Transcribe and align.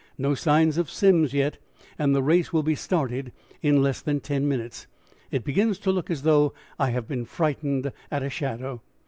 No 0.17 0.33
signs 0.33 0.79
of 0.79 0.89
Simms 0.89 1.31
yet 1.31 1.59
and 1.95 2.15
the 2.15 2.23
race 2.23 2.51
will 2.51 2.63
be 2.63 2.73
started 2.73 3.31
in 3.61 3.83
less 3.83 4.01
than 4.01 4.19
ten 4.19 4.47
minutes. 4.47 4.87
It 5.29 5.43
begins 5.45 5.77
to 5.77 5.91
look 5.91 6.09
as 6.09 6.23
though 6.23 6.55
I 6.79 6.89
have 6.89 7.07
been 7.07 7.23
frightened 7.23 7.91
at 8.09 8.23
a 8.23 8.29
shadow." 8.31 8.81